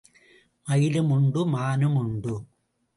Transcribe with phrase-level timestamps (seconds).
[0.67, 2.35] மயிலும் உண்டு, மானும் உண்டு.